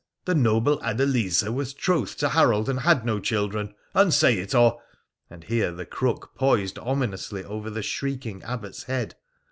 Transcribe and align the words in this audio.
The 0.25 0.33
noble 0.33 0.79
Adeliza 0.81 1.51
was 1.53 1.75
troth 1.75 2.17
to 2.17 2.29
Harold, 2.29 2.67
and 2.69 2.79
had 2.79 3.05
no 3.05 3.19
children; 3.19 3.75
unsay 3.93 4.39
it, 4.39 4.55
or' 4.55 4.81
and 5.29 5.43
here 5.43 5.71
the 5.71 5.85
crook 5.85 6.31
poised 6.33 6.79
ominously 6.79 7.43
over 7.43 7.69
the 7.69 7.83
shrieking 7.83 8.41
Abbot's 8.41 8.85
head. 8.85 9.13